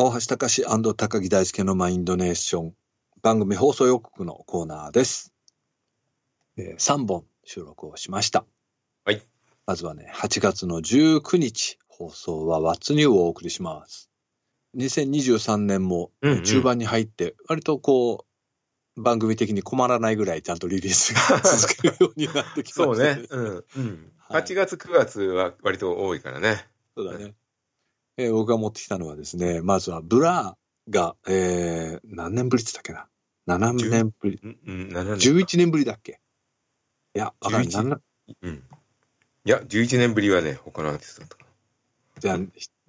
[0.00, 0.62] 大橋隆
[0.94, 2.74] 高木大輔のマインドネーション
[3.20, 5.34] 番組放送予告のコーナーです。
[6.56, 8.44] えー、3本収録をしました。
[9.04, 9.20] はい。
[9.66, 14.08] まずはね、8月の19日放送は What's New をお送りします。
[14.76, 16.12] 2023年も
[16.44, 18.24] 中盤に入って、割とこ
[18.96, 23.26] う、番組的に困らないぐらいちゃんとリリースが 続けるようになってきましたそうね。
[23.30, 23.46] うん。
[23.46, 24.12] うん。
[24.28, 26.68] はい8月、9月は割と多いからね。
[26.96, 27.34] そうだね。
[28.18, 33.06] えー僕が持ってきたのはですね、まずは Blur が、えー、何年ぶりって言ったっ
[33.46, 34.40] けな ?7 年ぶり。
[34.42, 35.32] うん、うん、7年。
[35.32, 36.20] 11年ぶりだっけ？
[37.14, 37.66] いや、わかんない。
[37.66, 38.00] 11 7
[38.42, 38.64] うん。
[39.44, 41.46] いや、11年ぶりはね、他のアーティストだったか
[42.18, 42.38] じゃあ、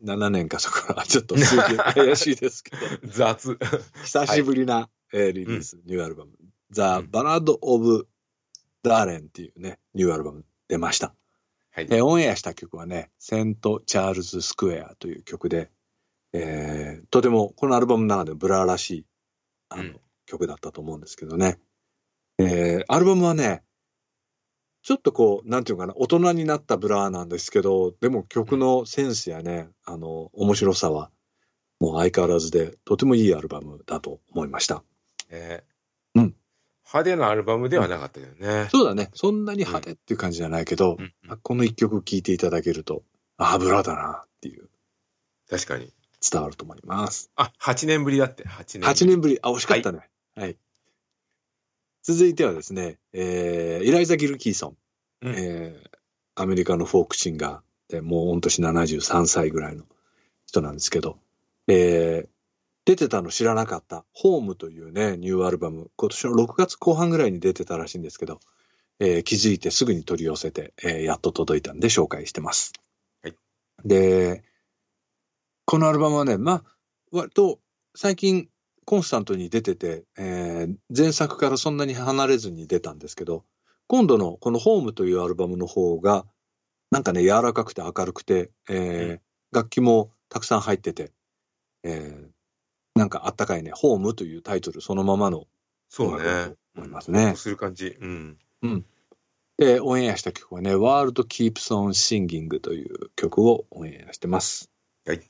[0.03, 2.89] 7年かそこら、ちょっと数字怪しいですけど、な。
[3.13, 3.57] 雑。
[4.03, 6.31] 久しぶりな、えーリリース、ニューアルバム、
[6.71, 8.07] The うん Ballad of
[8.83, 11.13] Darren っていうね、ニューアルバム出ました。
[11.71, 11.87] はい。
[11.91, 13.81] えーオンエアした曲はね、 St.
[13.85, 15.71] Charles Square という曲で、
[16.33, 19.05] えーとてもこのアルバムの中で Blur らしい
[19.69, 21.59] あの、うん曲だったと思うんですけどね。
[22.39, 23.63] えーアルバムはね、
[24.83, 31.11] ちょっとこう、なんていうのかな、大人になった Blur なんですけど、でも曲のセンスやね、あの、面白さは、
[31.79, 34.83] もう相変わらずで、とてもいいアルバムだと思いました。
[35.29, 35.68] えうん
[36.91, 38.67] 派手なアルバムではなかったけどね。
[38.71, 43.03] そうだね、そんなに派手っていう感じじゃないけど、うんまあこの一曲聴いていただけると、
[43.37, 44.69] ああ、ブラーだなっていう、
[45.49, 45.93] 確かに。
[46.21, 47.31] 伝わると思います。
[47.35, 48.43] あ、8年ぶりだって。
[48.43, 48.87] 8年ぶり。
[48.87, 50.09] 8年ぶり、あ、惜しかったね。
[50.35, 50.57] はい。
[52.03, 55.89] 続いてはですね、えー、イライザ・ギルキーソン、うんえー
[56.35, 59.83] アメリカのフォークシンガーで、もう御年73歳ぐらいの
[60.45, 61.17] 人なんですけど、
[61.67, 62.38] えー
[62.85, 68.39] 出てたの知らなかった、ホームというね、ニューアルバム、今年の6月後半ぐらいに出てたらしいんですけど、
[68.99, 72.73] えー気づいてすぐに取り寄せて、えーやっと届いたんで紹介してます。
[73.23, 73.35] はい。
[73.85, 74.43] で、
[75.65, 76.63] このアルバムはね、まあ、
[77.11, 77.59] 割と
[77.95, 78.49] 最近
[78.85, 83.45] コンスタントに出てて、えー前作からそんなに離れずに出たんですけど、
[83.87, 86.25] 今度のこのホームというアルバムの方が、
[86.91, 89.19] なんかね、柔らかくて明るくて、えー
[89.51, 91.11] 楽器もたくさん入ってて、
[91.83, 92.38] えー
[92.99, 95.47] なんかあったかいね、ホームというタイトルそのままの
[95.89, 96.57] そうねと。
[96.75, 97.97] 思いますねする感じ。
[97.99, 98.37] うん。
[99.57, 104.69] で、オンエアした曲はね、World Keeps on Singing という曲をオンエアしてます。
[105.05, 105.21] はい。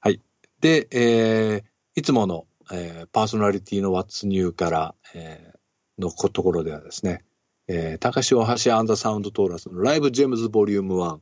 [0.00, 0.20] はい。
[0.60, 1.64] で、えー
[1.94, 5.58] いつもの、えーパーソナリティの What's New から、えー
[6.00, 7.24] のこところではですね、
[7.68, 11.18] えー高橋大橋アンダーサウンドトーラスのライブジェムズボリューム1。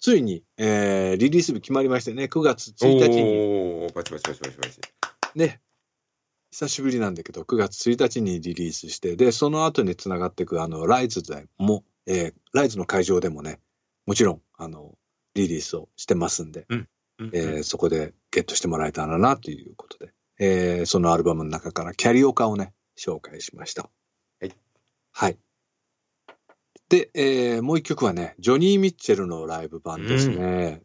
[0.00, 4.97] ついに、えーリリース日決まりましてね、9月1日におー、バチバチバチバチバチ。
[5.34, 5.60] ね、
[6.50, 13.60] 久しぶりなんだけど、9月1日にリリースして、で、その後につながっていく、あの、ライズでも、えーライズの会場でもね、
[14.06, 14.96] もちろん、あの、
[15.34, 16.88] リリースをしてますんで、うん
[17.34, 23.90] えーそこでゲットしてもらえたらな、ということで、えーそのアルバムの中からキャリオカをね、紹介しました。
[24.40, 24.52] はい。
[25.12, 25.38] はい。
[26.88, 30.82] で、えーもう一曲はね、ジョニー・ミッチェルのライブ版ですね。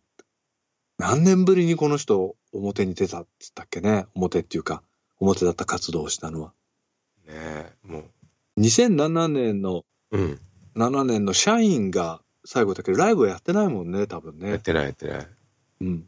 [0.97, 4.05] 何年ぶりにこの人表に出たって言ったっけね。
[4.15, 4.83] 表っていうか
[5.19, 6.53] 表だった活動をしたのは。
[7.27, 8.61] ねえ、もう。
[8.61, 10.39] 2007年のうん。
[10.75, 14.49] 7年の社員が最後だけどライブはやってないもんね多分ね。
[14.49, 15.27] やっ、てないやってない。
[15.81, 16.05] うん、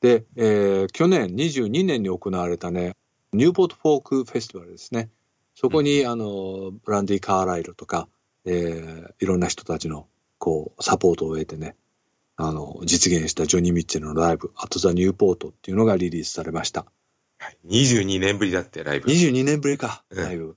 [0.00, 2.96] で、えー去年22年に行われたね
[3.32, 5.10] ニューポートフォークフェスティバルですね。
[5.54, 8.08] そこに、あのブランディ・カーライルとか、
[8.44, 10.06] えーいろんな人たちの
[10.38, 11.76] こうサポートを得てね
[12.36, 16.86] あの実現したジョニー・ミッチェルのライブ「アット・ザ・ニューポート」っていうのがリリースされました
[17.42, 17.58] はい。
[17.66, 19.08] 22年ぶりだって、ライブ。
[19.08, 20.56] 22年ぶりか、うんライブ。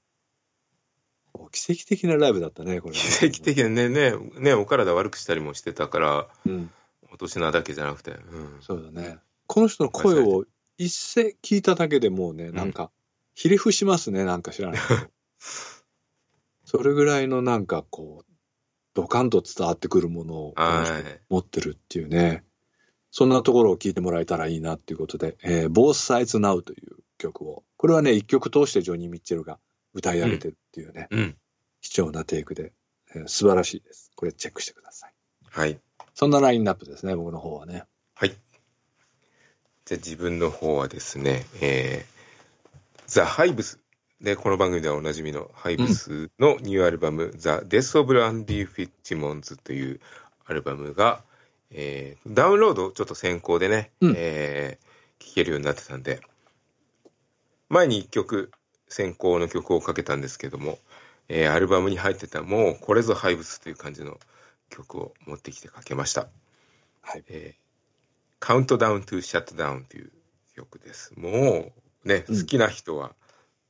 [1.34, 3.02] お奇跡的なライブだったね、これ、ね。
[3.02, 6.72] 奇跡的なね、ね、ね、お体悪くしたりもしてたから、うん、
[7.12, 8.12] お年なだけじゃなくて。
[8.12, 8.62] うん。
[8.62, 9.18] そうだね。
[9.47, 10.46] この人の声を
[10.78, 12.91] 一声聞いただけでもうね、なんか、
[13.34, 14.81] ひれ伏しますね、なんか知らない。
[16.66, 18.34] それぐらいのなんかこう、
[18.96, 20.54] ドカンと伝わってくるものを。
[21.30, 22.44] 持ってるっていうね。
[23.12, 29.59] そんなところを聞いてもらえたらいいなっていうことで、えー、Both Sides Now という曲を、これはね、一曲通してジョニー・ミッチェルが
[29.94, 31.38] 歌い上げてるっていうね、うん。
[31.82, 32.74] 貴重なテイクで、
[33.14, 34.12] えー素晴らしいです。
[34.16, 35.14] これチェックしてください。
[35.50, 35.80] はい。
[36.14, 37.84] そんなラインナップですね、僕の方はね。
[38.16, 38.30] はい。
[38.30, 38.38] じゃ
[39.94, 43.80] あ自分の方はですね、えー、ザ・ハイブス。
[44.22, 50.00] で、この番組ではおなじみのハイブスのニューアルバム、 The Death of Randy Fitzsimmons という
[50.46, 51.22] アルバムが、
[51.72, 54.85] えーダウンロードちょっと先行でね、うんえー
[55.17, 56.22] 聴けるようになってたんで、
[57.70, 58.52] 前に1曲
[58.88, 60.78] 先行の曲をかけたんですけども、
[61.28, 64.17] えーアルバムに入ってたもうこれぞハイブスという感じの
[64.70, 66.28] 曲を持ってきてかけました。
[67.02, 67.23] はい。
[67.28, 67.66] えー
[68.40, 70.12] カウントダウントゥシャットダウンという
[70.56, 71.14] 曲です。
[71.17, 71.72] も
[72.06, 73.16] うね、うん好きな人は、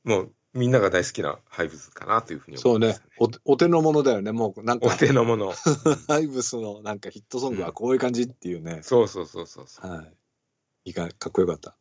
[0.04, 3.06] もうみんなが大好きなハイブスかなというふうにそう思います、ね。
[3.44, 4.32] おお手の物だよね。
[4.32, 5.52] もうなんかお、手のもの。
[6.08, 8.80] ハイブスのなんかヒットソングはこういう感じっていうね。
[8.82, 9.90] そうそうそうそうそう。
[9.90, 10.12] はい。
[10.86, 11.76] いいか、かっこよかった。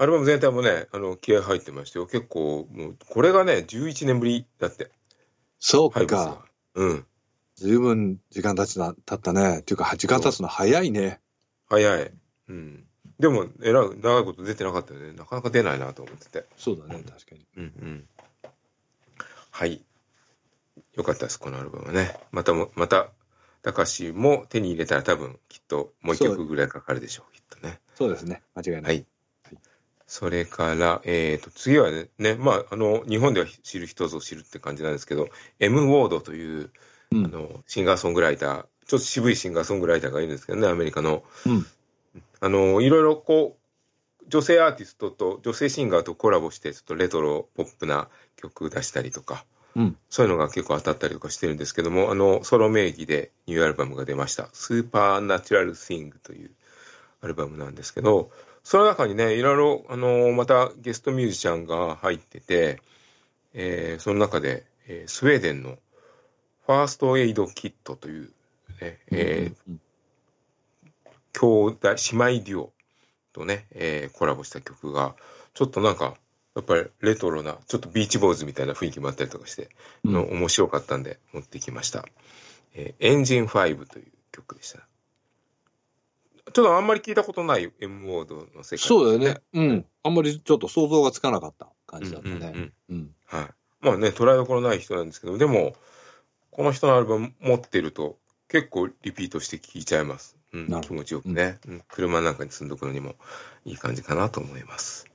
[0.00, 2.06] アルバム全体もね、あの、気合入ってましたよ。
[2.06, 4.92] 結構、もう、これがね、11年ぶりだって、
[5.58, 6.46] そうか。。
[6.74, 7.06] うん。
[7.56, 9.58] ずいぶん時間経つな、経ったね。
[9.58, 11.20] っていうか、時間経つの早いね。
[11.68, 12.12] 早い。
[12.48, 12.87] うん。
[13.18, 15.12] でも、えらい、長いこと出てなかったよね。
[15.12, 16.46] なかなか出ないなと思ってて。
[16.56, 17.46] そうだね、確かに。
[17.56, 18.08] うんうん。
[19.50, 19.82] はい。
[20.94, 22.16] よかったです、このアルバムはね。
[22.30, 23.10] またも、また、
[23.62, 27.80] 高橋も手に入れたら多分、きっともう一曲ぐらいかかるでしょう、きっとね。
[27.96, 28.42] そうですね。
[28.54, 28.92] 間違いない。
[28.92, 29.06] はい。
[30.06, 35.28] それから、えっ、と、次はね、ね、まあ、あの、日本では知る人ぞ知るって感じなんですけど、
[35.58, 35.82] M.
[35.82, 36.70] ウォードという、
[37.10, 41.24] うんあの、シンガーソングライター、ちょっと渋いシンガーソングライターがいるんですけどね、アメリカの。
[41.46, 41.66] うん
[42.40, 49.44] あの、いろいろこう、女性アーティストと、女性シンガーとコラボして、ちょっとレトロポップな曲出したりとか、
[49.76, 54.48] うんそういうのが結構当たったりとかしてるんですけども、あの、ソロ名義でニューアルバムが出ました。
[54.52, 56.50] スーパーナチュラルシングという
[57.20, 58.30] アルバムなんですけど、
[58.64, 62.80] その中にね、いろいろ、あの、またゲストミュージシャンが入ってて、
[63.54, 65.78] えーその中で、えースウェーデンの
[66.66, 68.32] ファーストエイドキットという、
[68.80, 69.80] ね、えーうん
[71.32, 72.72] 兄弟、姉妹デュオ
[73.32, 75.14] とね、えーコラボした曲が、
[75.54, 76.14] ちょっとなんか、
[76.54, 79.68] やっぱりレトロな、ちょっとビーチボーイズみたいな雰囲気もあったりとかして、
[80.04, 82.04] うんあの面白かったんで持ってきました。
[82.74, 84.80] えーエンジン5という曲でした。
[86.52, 89.40] ちょっとあんまり聞いたことない M モードの世界、そうだよね。
[89.52, 89.86] うん。
[90.02, 92.48] あんまりちょっと想像がつかなかった感じだったね。
[92.48, 93.14] んうん。
[93.26, 93.48] はい。
[93.80, 95.76] まあね、捉えどころない人なんですけど、でも、
[96.50, 100.37] この人のアルバム持ってると、結構リピートして聴いちゃいます。
[100.52, 100.80] うん。
[100.80, 101.82] 気持ちよくね、うん。
[101.88, 103.14] 車なんかに積んどくのにも
[103.64, 105.06] いい感じかなと思います。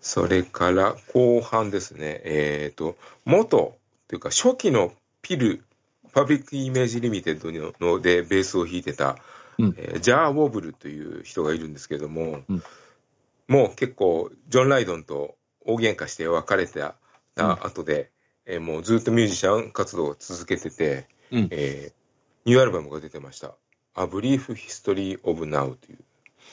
[0.00, 3.78] それから後半ですね、えっ、と、元
[4.08, 4.92] というか初期の
[5.22, 5.64] ピル、
[6.12, 9.16] パブリックイメージリミテッドののでベースを弾いてた、
[9.58, 9.74] うん。
[9.76, 12.62] えージャー・ウォブルという人がいるんですけども、うん。
[13.48, 16.94] もう結構ジョン・ライドンと大喧嘩して別れた
[17.34, 18.10] た後で、
[18.46, 21.48] えーもうずっとミュージシャン活動を続けてて、うん。
[21.50, 21.98] えー
[22.44, 23.54] ニューアルバムが出てました。
[24.02, 25.98] A Brief History of Now という。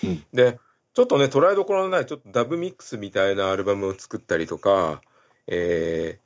[0.04, 0.60] うんで、
[0.94, 5.02] ちょっとね、捉えどころのない、ちょっとダブミックスみたいなアルバムを作ったりとか、
[5.48, 6.26] えー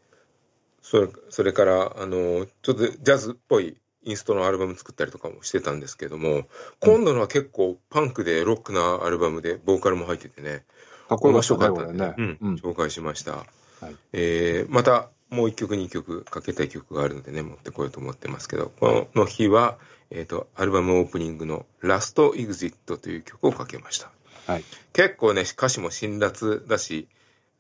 [0.82, 6.48] それそれから、あの、ちょっとジャズっぽいインストのアルバム作ったりとかもしてたんですけども、
[6.80, 10.64] 今度のは結構パンクでロックなアルバムで、ボーカルも入っててね、
[11.08, 12.38] かっこよか面ったね。
[12.58, 13.32] 紹介しました。
[13.34, 19.78] はいえーまたもう一曲二曲かけたい曲があるのでね持ってこようと思ってますけどこの日は、
[20.10, 24.12] えー、とアルバムオープニングの「ラスト・エグジット」という曲をかけました
[24.48, 24.64] はい。
[24.94, 27.08] 結構ね歌詞も辛辣だし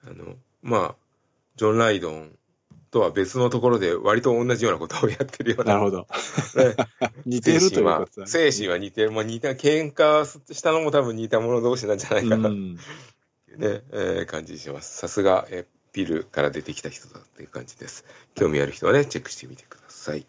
[0.03, 0.95] あのまあ
[1.57, 2.31] ジョン・ライドン
[2.91, 6.07] とは別のところで割と同じようなことをやってるようななるほど。
[6.55, 6.75] ね
[7.25, 8.31] 似てるという精神はことだね。
[8.31, 12.75] 精神は似てる、まあ、似た喧嘩したのも多分似た者同士なんじゃないかな、うん。
[12.75, 12.81] ね、
[13.57, 14.97] えー感じします。
[14.97, 18.05] さすが、えーピルから出てきた人だっていう感じです。
[18.35, 20.25] 興味ある人はね、チェックしてみてください。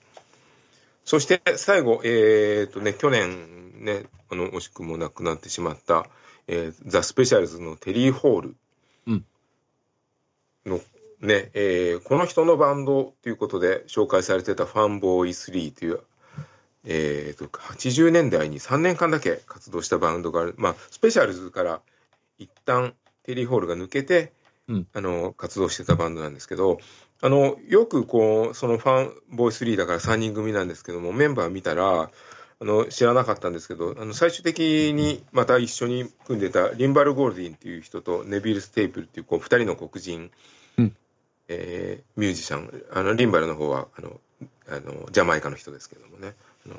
[1.05, 6.07] そして最後、えっ、とね、去年ね、あの、惜しくも亡くなってしまった、
[6.47, 8.57] えーザ・スペシャルズのテリー・ホール
[9.07, 9.25] うん
[10.67, 10.81] の、
[11.21, 16.01] ね、えーこの人のバンドということで紹介されてたファンボーイ3という、
[16.85, 20.55] えーと、80年代に3年間だけ活動したバンドがある。
[20.59, 21.81] まあ、スペシャルズから
[22.39, 24.33] 一旦テリー・ホールが抜けて、
[24.71, 24.87] うん。
[24.93, 26.79] あの活動してたバンドなんですけど
[27.21, 32.11] あのよくこうそのファンボーイ3だから3人組なんですけどもメンバー見たら
[32.63, 40.31] あの知らなかったんですけどあの最終的にまた一緒に組んでたリンバル・ゴールディンっていう人とネビル・ステイプルっていうこう2人の黒人、
[40.79, 40.97] うん。
[41.49, 44.21] えーミュージシャンあのリンバルの方はあの
[44.69, 46.35] あのジャマイカの人ですけどもね。
[46.67, 46.77] あの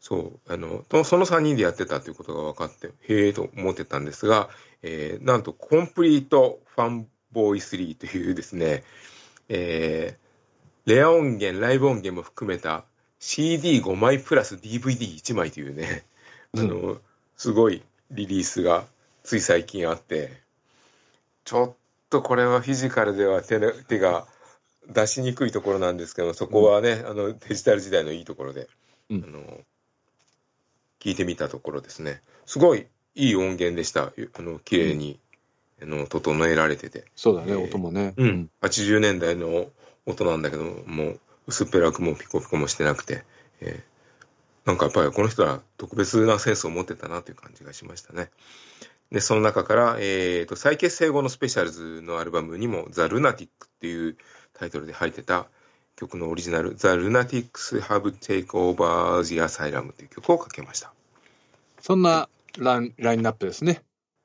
[0.00, 4.48] そうあのとその3人でやってたということが分かってへえと思ってたんですが、
[4.82, 8.82] えーなんとコンプリートファンボーイ3というですね、
[9.48, 10.30] えー
[10.86, 12.84] レア音源ライブ音源も含めた
[13.20, 16.04] CD5 枚プラス DVD1 枚というね、
[16.56, 16.96] あの
[17.36, 18.84] すごいリリースが
[19.22, 20.40] つい最近あって
[21.44, 21.76] ちょっ
[22.08, 24.26] とこれはフィジカルでは手の手が
[24.88, 28.68] 出しにくいところなんですけどそこはね、あのデジタル時代のいいところで、
[29.10, 29.24] うん。
[29.24, 29.60] あの
[31.00, 35.18] 聞いてみたところですねすごいいい音源でしたあの綺麗に、
[35.82, 38.14] あの整えられてて、そうだね、えー音もね。
[38.16, 38.50] うん。
[38.62, 39.66] 80年代の
[40.06, 43.24] 音なんだけどもう薄っぺらくもピコピコもしてなくて、
[43.60, 43.90] えー
[44.66, 48.30] なんかやっぱりこの人は特別なセンスを持ってたなという感じがしましたね。
[49.10, 54.16] で、その中から、えー、と再結成後のスペシャルズのアルバムにも、ザ・ルナティックっていう
[54.52, 55.48] タイトルで入ってた
[56.00, 60.94] 曲のオリジナル、ザ・ルナティックス・ハブ・テイク・オーバー・ジ・アサイラムという曲をかけました。
[61.78, 63.82] そんなラインラインナップですね。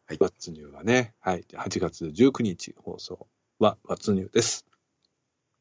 [0.08, 3.27] はいワッツニューはね、はい、8月19日放送
[3.60, 4.65] はワッツニューです。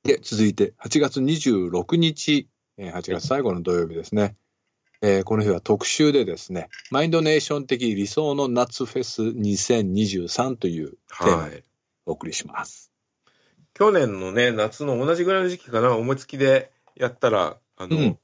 [0.04, 4.36] で、続いて8月26日、えー8月最後の土曜日ですね。
[5.02, 11.64] えーこの日は特集でですね、マインドネーション的理想の夏フェス2023というテーマではい。
[12.06, 12.93] お送りします。
[13.74, 18.18] 去年のね、夏の同じぐらいの時期かな、思いつきでやったら、あの、うん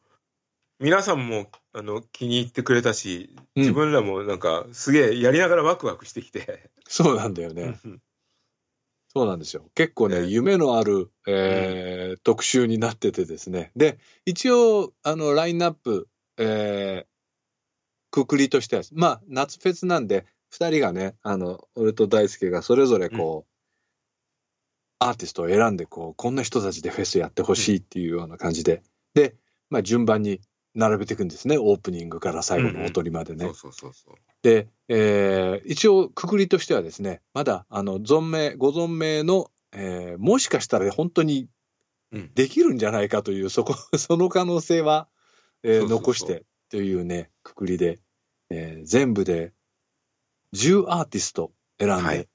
[0.82, 6.70] 皆さんもあの気に入ってくれたし、うん自分らもなんかすげえやりながらワクワクしてきて。
[6.88, 7.78] そうなんだよね。
[9.12, 9.68] そうなんですよ。
[9.74, 13.72] 結構ね、ね夢のある、えー特集になっててですね。
[13.76, 17.10] で、一応、あの、ラインナップ、えー
[18.10, 23.49] くくりとしては、まあ、夏フェスなんで、二人がね、あの、俺と大輔がそれぞれこう、
[25.00, 28.82] アーティストを選んで、こう、こんな人たちでフェスやってほしいっていうような感じで、
[29.14, 29.34] で、
[29.70, 30.40] まあ、順番に
[30.74, 31.56] 並べていくんですね。
[31.58, 33.46] オープニングから最後の踊りまでね。
[34.42, 41.48] で、えー一応、くくりとしてはですね、まだ、あの、存命、ご存命の、えーもしかしたら本当に
[42.12, 42.30] うん。
[42.34, 45.08] できるんじゃないかという、そこ、 その可能性は、
[45.62, 48.00] え残してというね、くくりで、
[48.50, 49.54] えー全部で
[50.54, 52.28] 10アーティスト選んで、はい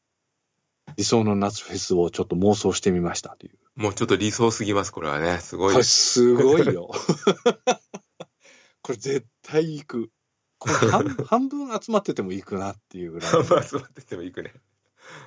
[0.98, 3.58] 理想の夏フェスをちょっと妄想してみましたという。
[3.76, 5.40] もうちょっと理想すぎます、これはね。
[5.40, 6.14] すごこれいです。
[6.14, 6.92] すごいよ。
[8.82, 10.12] これ絶対行く。
[10.58, 14.54] これ半 半分集まってても行くなっていうぐらいのね、まあ、座っててもいくね。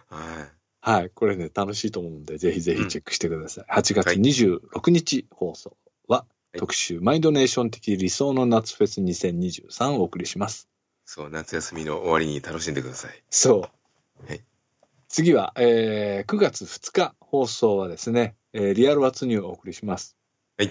[0.08, 0.58] はい。
[0.80, 3.64] はい、これね、楽しいと思うんで、ぜひぜひチェックしてください。
[3.70, 6.24] 8月26日放送は、
[6.54, 10.68] い特集、マインドネーション的理想の夏フェス2023をお送りします。
[11.04, 13.22] そう、夏休みの終わりに楽しんでください。
[13.28, 13.70] そ
[14.22, 14.26] う。
[14.26, 14.42] はい
[15.08, 20.16] 次は、えー9月2日放送はですね、えーリアルワッツニューをお送りします。
[20.58, 20.70] はい。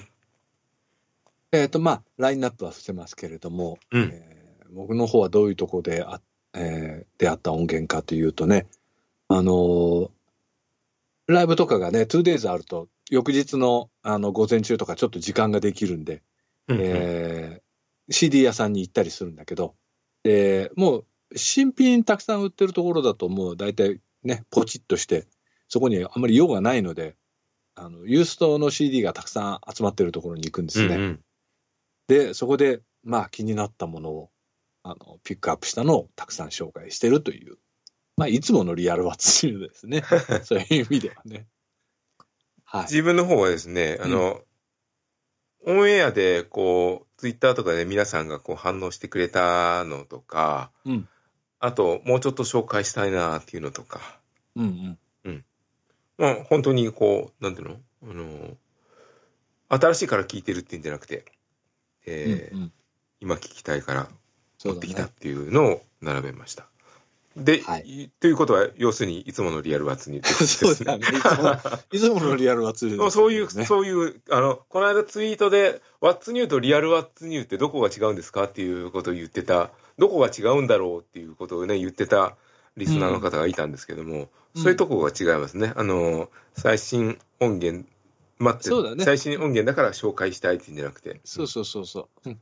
[1.51, 4.09] えっ、と、まあ、ラインナップは伏せますけれども、うん。
[4.13, 4.37] えー
[4.69, 6.21] 僕の方はどういうところであ、
[6.53, 8.67] えー出会った音源かというとね、
[9.27, 10.09] あのー
[11.27, 16.21] ライブとかがね、2days あると、翌日のあの午前中とかちょっと時間ができるんで、
[16.67, 17.67] うんえー
[18.09, 19.75] CD 屋さんに行ったりするんだけど、
[20.23, 25.25] でもう新品たくさん売ってるところだともう大体ね、ポチッとして、
[25.67, 27.15] そこにあんまり用がないので、
[27.75, 30.95] あの、ユーストの CD がたくさん集まってるところに行くんですね。
[30.95, 31.19] うんうん
[32.07, 34.29] で、そこで、まあ気になったものを、
[34.83, 37.57] あの、ピックアップしたのをたくさん紹介してるという、
[38.15, 40.03] まあいつものリアルワッツシールですね。
[40.43, 41.47] そういう意味ではね。
[42.63, 42.81] はい。
[42.83, 44.41] 自分の方はですね、あの、
[45.65, 51.09] オンエアで、こう、ツイッターとかで皆さんがこう反応してくれたのとか、うん
[51.59, 54.16] あと、もうちょっと紹介したいなっていうのとか、
[54.61, 55.45] うんうん。
[56.17, 57.77] まあ、本当にこう、なんていうの？
[58.03, 58.57] あの、
[59.69, 61.25] 新しいから聞いてるっていうんじゃなくて、
[62.05, 62.71] えーうんうん、
[63.19, 64.07] 今聞きたいから
[64.63, 65.11] 持ってきたっね。
[65.19, 66.67] ていうのを並べました。
[67.35, 70.97] で、はいということは、要するに、いつものリアルワッツにってことですね。
[71.93, 73.65] いつものリアルワッツシールですそういう、ね。
[73.65, 82.35] そういう、あの、この間ツイートで、ワッツニューとリアルワッツニューってどこが違うんですかっていうことを言ってた、どこが違うんだろうっていうことをね、言ってた
[82.77, 85.71] リスナーの方がいたんですけども、うんそういうとこが違いますね。
[85.75, 87.87] あの、最新音源、
[88.39, 91.21] 待って、そうだね最新音源だから紹介したいっていうんじゃなくて。
[91.23, 92.29] そうそうそうそう。
[92.29, 92.39] うん。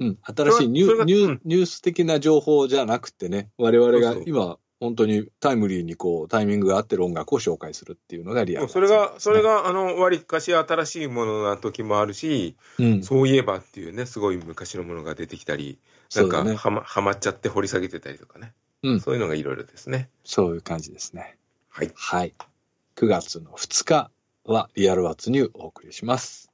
[0.00, 15.78] うん、新しいニュニュニュース的な情報じゃなくてね、我々が今、本当にタイムリーにこう、タイミングが合ってる音楽を紹介するっていうのがリアル、それが、それ、が、あの、割かし新しいものな時もあるし、うん、そういえばっていうね、すごい昔のものが出てきたり、
[16.16, 16.44] なんか。
[16.44, 18.52] はま、はまっちゃって掘り下げてたりとかね。
[18.84, 20.10] うんそういうのがいろいろですね。
[20.24, 21.36] そういう感じですね。
[21.70, 21.92] はい。
[21.94, 22.34] はい。
[22.96, 24.10] 9月の2日
[24.44, 26.50] はリアルワッツニューお送りします。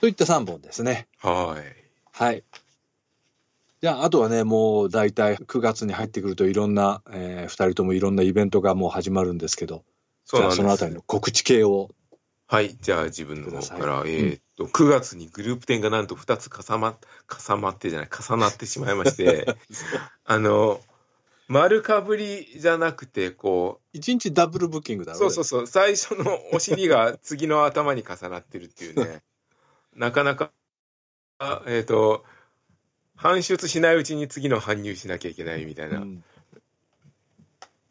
[0.00, 1.06] といった3本ですね。
[1.22, 1.86] はい。
[2.12, 2.44] はい。
[3.80, 9.84] じゃあ、あとはね、もう大体9月に入ってくるといろんな、えー、2人ともいろんなイベントがもう始まるんですけど、
[10.24, 10.56] そうなんです。
[10.56, 11.90] じゃあそのあたりの告知系を。
[12.48, 12.76] はい。
[12.80, 16.96] じゃあ自分の方から、えーっと、9月にグループ展がなんと2つ重ま、
[17.28, 19.46] 重まってじゃない、重なってしまいまして、
[20.24, 20.80] あの、
[21.48, 29.22] 丸かぶりじゃなくて、こ1日ダブルブッキングだう、ろそうそうそう、最初のお尻が次の頭に重なってるっていうね、
[29.94, 30.50] なかなか、
[31.38, 32.24] あえーっと、
[33.16, 36.24] 搬出しないうちに次の搬入しなきゃいけないみたいなうん。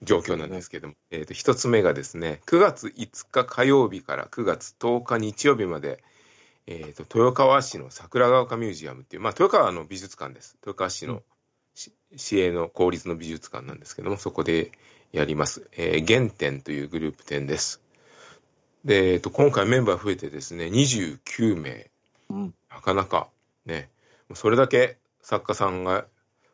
[0.02, 6.04] 状況なんですけども、えー、と一つ目がですね9月5日火曜日から9月10日日曜日まで、
[6.68, 10.58] えーと、豊川市の桜ヶ丘ミュージアムっていう、まあ、豊川の美術館です。
[10.62, 11.24] 豊川市の、
[12.16, 14.72] 市営の公立の美術館なんですけども、そこで
[15.12, 15.70] やります。
[15.78, 17.82] えー、原点というグループ展です。
[18.84, 21.90] で、えーと、今回メンバー増えてですね、29名。
[22.30, 23.28] うん、なかなか
[23.66, 23.90] ね、
[24.34, 26.06] それだけ作家さんが、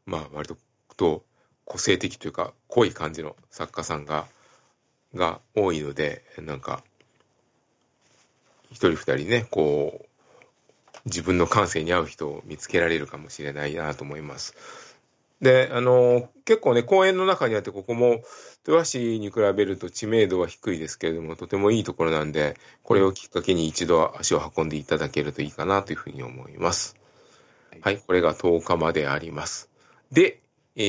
[0.06, 0.58] まあ、割と
[1.01, 1.24] と
[1.66, 4.28] 個性的というか、濃い感じの作家さんが、
[5.16, 6.84] が多いので、なんか、
[8.72, 10.06] 一人二人ね、こう、
[11.06, 14.90] 自分の感性に合う人を見つけられるかもしれないなと思います。
[15.41, 18.21] で、あの、結構ね、公園の中にあって、ここも、
[18.67, 26.95] 豊橋に比べると知名度は低いですけれども、とてもいいところなんで、これをきっかけに一度足を運んでいただけるといいかなというふうに思います。
[27.81, 29.69] はい、これが10日まであります。
[30.12, 30.41] で、
[30.75, 30.81] え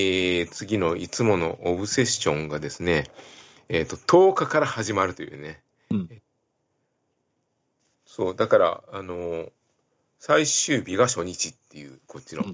[0.42, 3.04] ー、次のいつものオブセッションがですね、
[3.70, 6.22] えっ、ー、と、10日から始まるというね、うん、
[8.04, 9.48] そう、だから、あの、
[10.18, 12.44] 最終日が初日っていう、こっちの、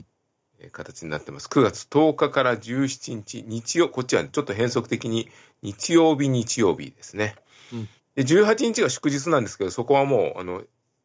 [0.72, 1.46] 形になってます。
[1.46, 5.28] 9月10日から17日、日曜、こっちはちょっと変則的に
[5.62, 7.36] 日曜日、日曜日ですね。
[7.72, 10.62] うん、で18日が祝日なんですけど、そこはもう、あの、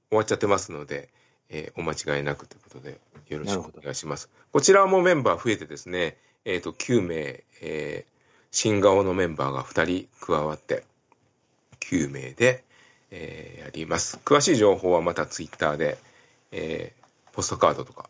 [0.10, 1.10] 終わっちゃってますので、
[1.50, 4.30] えー、お間違いなくということで、よろしくお願いします。
[4.52, 8.12] こちらもメンバー増えてですね、えっ、ー、と、9名、えー、
[8.52, 10.84] 新顔のメンバーが2人加わって、
[11.80, 12.64] 9名で、
[13.12, 14.20] えー、やります。
[14.26, 15.98] 詳しい情報はまたツイッターで、
[16.52, 18.10] えー、ポストカードとか、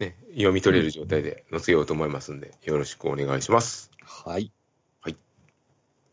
[0.00, 3.90] ね、読み取れる状態で載せようと思いますんで、よろしくお願いします。
[4.02, 4.50] はい。
[5.02, 5.16] はい。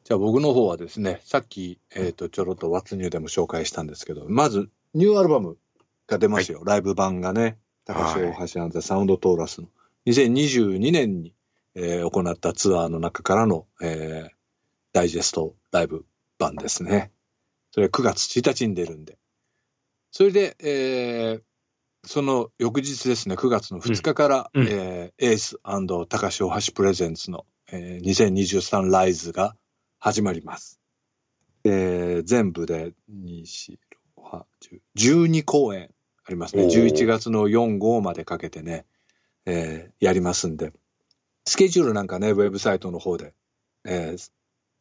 [0.04, 5.58] じゃあ僕の方はですね、さっき、えっ、ー、と、ちょろっとワッツニューでも紹介したんですけど、まず、ニューアルバム
[6.06, 6.60] が出ますよ。
[6.60, 9.70] はい、ライブ版がね、高橋大橋アンザサウンドトーラスの
[10.06, 11.34] 2022年に、
[11.74, 14.30] えー、行ったツアーの中からの、えー、
[14.92, 16.06] ダイジェストライブ
[16.38, 17.12] 版ですね。
[17.72, 19.18] それ9月1日に出るんで。
[20.12, 21.42] それで、えー、
[22.08, 29.56] その翌日ですね、9月の2日から、うん、えー、エース高橋大橋プレゼンツの、えー、2023ライズが
[30.00, 30.80] 始まります。
[31.66, 33.78] えー、全部で2、4、
[34.18, 34.42] 6、
[34.98, 35.90] 8、12公演
[36.26, 36.64] ありますね。
[36.64, 38.86] 11月の4、5までかけてね、
[39.46, 40.72] えー、やりますんで、
[41.46, 43.34] スケジュールなんかね、ウェブサイトの方で、
[43.86, 44.32] えー、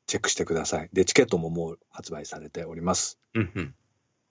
[0.06, 0.90] チェックしてください。
[0.92, 3.18] で、チケットももう発売されております。
[3.34, 3.74] うんうん、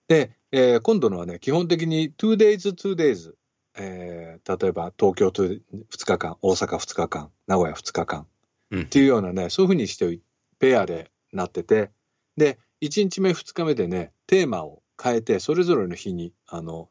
[0.08, 3.32] で、えー、今度のはね、基本的に 2days, 2days、
[3.78, 5.60] えー、例えば東京2
[6.06, 8.26] 日間、大阪2日間、名古屋2日間、
[8.74, 10.18] っていうようなね、そういうふうにして
[10.58, 11.90] ペアでなってて、
[12.36, 16.88] で、1日目、2日目でね、テーマを変えて、それぞれの日に、あの、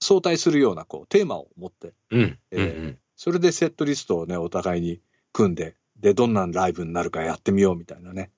[0.00, 5.00] 相対するような、こう、テーマを持って、うんえー、それでセットリストをね、お互いに
[5.32, 8.30] 組んで、で、どんなライブになるかやってみようみたいなね。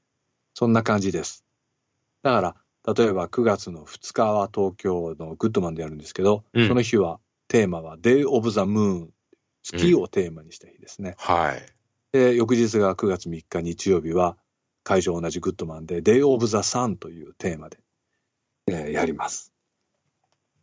[0.55, 1.45] そんな感じです。
[2.23, 9.09] だから、例えば9月の2日は東京のグッドマンでやるんですけど、うん、その日はテーマは Day of the Moon、
[9.63, 11.17] 月をテーマにした日ですね。
[11.29, 11.63] うん、はい。
[12.13, 14.37] で、翌日が9月3日日曜日は
[14.83, 17.79] 会場同じグッドマンで Day of the Sun というテーマで、
[18.67, 19.53] えー、やります。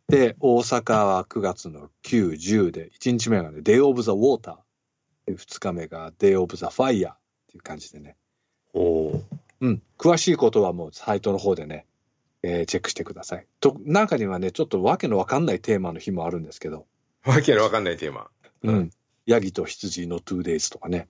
[0.08, 4.56] で、大阪は9月の9、10で、1日目がね、Day of the Water。
[5.28, 7.16] 2日目が Day of the Fire っ
[7.48, 8.16] ていう感じでね。
[8.72, 9.20] お
[9.60, 9.82] うん。
[9.98, 11.86] 詳しいことはもうサイトの方でね、
[12.42, 13.46] えー、チェックしてください。
[13.60, 16.86] と、中にはね、ちょっとわけのわかんないテーマの日もあるんですけど。
[17.24, 18.28] わけのわかんないテーマ。
[18.62, 18.90] うん。
[19.26, 21.08] ヤギと羊の 2days とかね。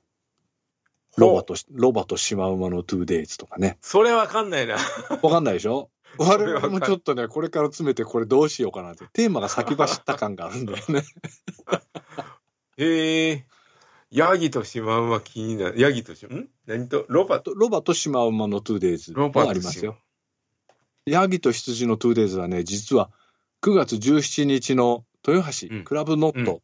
[1.16, 3.76] ロバと、ロバとシマウマの 2days とかね。
[3.80, 4.76] それわかんないな。
[5.22, 5.90] わかんないでしょ？
[6.18, 11.02] 我々もちょっとね、これから詰めてこれどうしようかなって、テーマが先走った感があるんだよね。
[12.78, 13.46] へえ。
[14.10, 15.78] ヤギとシマウマ気になる。
[15.80, 16.48] ヤギとシマ、ん？
[16.66, 17.04] 何と？
[17.08, 17.52] ロバと？
[17.54, 19.98] ロバとシマウマの 2days もありますよ。
[21.10, 23.10] ヤギと羊の 2days はね、実は
[23.62, 26.62] 9月17日の豊橋、うん、クラブノット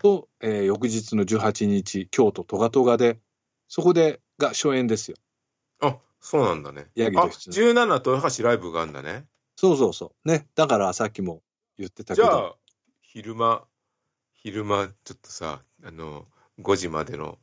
[0.00, 3.18] と、うん、えー、翌日の18日、京都トガトガで、
[3.68, 5.16] そこでが初演ですよ。
[5.80, 6.86] あ、そうなんだね。
[6.94, 7.62] ヤギと羊。
[7.62, 9.24] あ、17豊橋ライブがあるんだね。
[9.56, 10.28] そうそうそう。
[10.28, 10.46] ね。
[10.54, 11.42] だからさっきも
[11.78, 12.26] 言ってたけど。
[12.26, 12.54] じゃあ、
[13.02, 13.64] 昼間、
[14.34, 16.26] 昼間、ちょっとさ、あの、
[16.60, 17.38] 5時までの、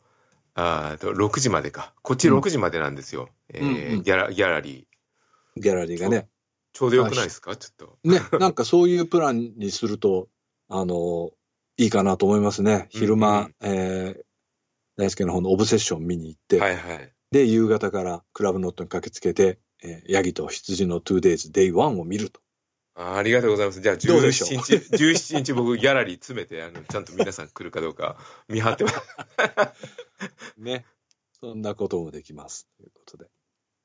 [0.53, 1.93] あと6時までか。
[2.01, 3.29] こっち6時までなんですよ。
[3.53, 4.90] うん、えーうん、ギャラギャラリー。
[5.57, 6.27] ギャラリーがね。
[6.73, 7.55] ちょうどよくないですか？
[7.55, 7.97] ちょっと。
[8.03, 10.29] ね、なんかそういうプランにすると、
[10.69, 11.31] あの、
[11.77, 12.87] いいかなと思いますね。
[12.89, 14.23] 昼間、うんうん、えー、
[14.97, 17.13] 大輔の方のオブセッション見に行って、はいはい。
[17.31, 22.41] で、夕方からクラブノットに駆けつけて、えー、ヤギと羊の 2days Day1 を見ると。
[22.93, 23.81] あありがとうございます。
[23.81, 29.01] じゃあ17日、 17日僕ギャラリー詰めて、あの、ちゃんと皆さん来るかどうか見張ってます。
[30.57, 30.85] ね。
[31.39, 32.67] そんなこともできます。
[32.77, 33.29] ということで。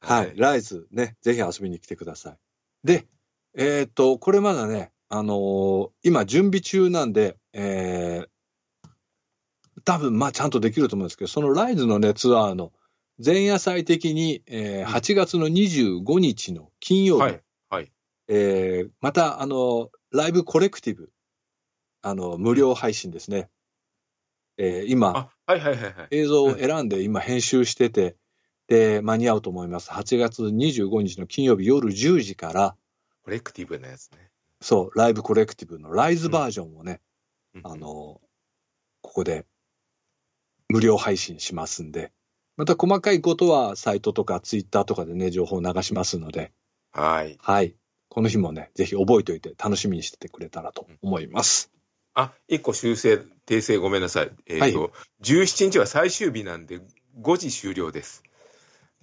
[0.07, 0.27] はい。
[0.29, 2.39] はい、ライズね、ぜひ遊びに来てください。
[2.85, 3.07] で、
[3.57, 8.29] えっ、と、これまだね、あのー今準備中なんで、えー
[9.85, 12.73] 多分まあちゃんとできると思うんですけど、そのライズのね、ツアーの
[13.25, 17.43] 前夜祭的に、えーうん8月の25日の金曜日、はい。
[17.71, 17.93] はい。
[18.29, 21.11] えーまた、あの、ライブコレクティブ、
[22.03, 23.49] あの、無料配信ですね。
[24.59, 26.09] えー今、あ、はいはいはいはい。
[26.11, 28.17] 映像を選んで今編集してて、
[28.69, 29.91] で、間に合うと思います。
[29.91, 32.77] 8月25日の金曜日夜10時から、
[33.25, 34.31] コレクティブなやつね。
[34.61, 37.01] そう、ライブコレクティブのライズバージョンをね、
[37.55, 38.21] うんあ、の、
[39.03, 39.47] ここで
[40.69, 42.13] 無料配信しますんで、
[42.57, 46.53] また細かいことはサイトとかツイッターとかでね、情報を流しますので、
[46.93, 47.37] はい。
[47.41, 47.77] はい。
[48.09, 51.71] この日もね、ぜひ覚えておいて楽しみにしててくれたらと思います。
[52.15, 54.31] あ、一個修正、訂正ごめんなさい。
[54.47, 54.91] えっ、と、
[55.23, 56.81] 17日は最終日なんで、
[57.21, 58.23] 5時終了です。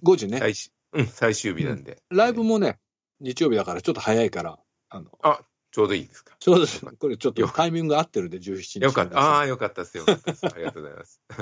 [0.04, 2.02] 5時ね、最終、うん、最終日なんで。
[2.10, 2.78] ライブもね、
[3.20, 4.58] 日曜日だからちょっと早いから、
[4.90, 5.10] あの、
[5.72, 6.36] ちょうどいいですか。
[6.38, 6.66] ちょうど、
[6.98, 8.78] これちょっとタイミング合ってるんで、17日。
[8.80, 9.18] よかった。
[9.18, 9.96] ああー、よかったです。
[9.96, 10.46] よかったです。
[10.46, 11.20] ありがとうございます。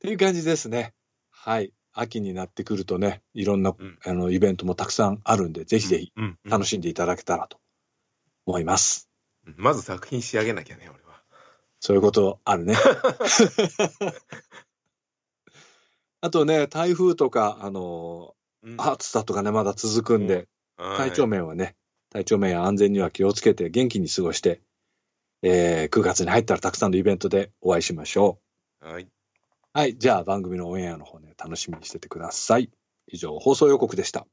[0.00, 0.94] ていう感じですね。
[1.30, 1.72] はい。
[1.92, 7.58] 秋になってくるとね、いろんな、うんあのイベントもたくさんあるんで、ぜひぜひうん、うん楽しんでいただけたらと
[8.46, 9.08] 思います。
[9.46, 11.22] うんまず作品仕上げなきゃね、俺は。
[11.80, 12.76] そういうことあるね。
[16.22, 21.76] あとね、台風とか、あのうん暑さとかね、まだ続くんで、はい体調面はね、
[22.10, 24.60] 体調面や安全には気をつけて元気に過ごして、
[25.42, 28.38] えー9月に入ったらたくさんのイベントでお会いしましょ
[28.80, 29.04] はい。
[29.04, 29.08] う。
[29.72, 29.96] はい。
[29.96, 32.70] じゃあ番組のオンエアの方ね、楽しみにしててください。
[33.06, 34.26] 以上、放送予告でした。